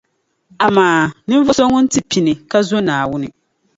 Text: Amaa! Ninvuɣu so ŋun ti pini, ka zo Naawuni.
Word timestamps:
Amaa! 0.65 1.03
Ninvuɣu 1.25 1.53
so 1.57 1.63
ŋun 1.71 1.85
ti 1.91 1.99
pini, 2.09 2.33
ka 2.51 2.57
zo 2.67 2.77
Naawuni. 2.85 3.27